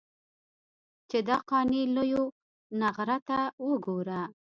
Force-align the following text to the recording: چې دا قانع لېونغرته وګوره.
چې 1.09 1.17
دا 1.27 1.37
قانع 1.49 1.83
لېونغرته 1.95 3.39
وګوره. 3.67 4.21